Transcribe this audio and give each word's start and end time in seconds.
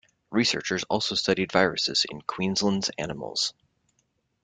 Researchers 0.31 0.83
also 0.85 1.13
studied 1.13 1.51
viruses 1.51 2.07
in 2.09 2.23
Queensland's 2.23 2.89
animals. 2.97 3.53